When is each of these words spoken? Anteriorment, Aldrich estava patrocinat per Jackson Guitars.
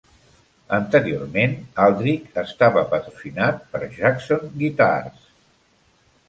Anteriorment, 0.77 1.51
Aldrich 1.83 2.39
estava 2.43 2.83
patrocinat 2.95 3.61
per 3.75 3.83
Jackson 3.99 4.49
Guitars. 4.63 5.31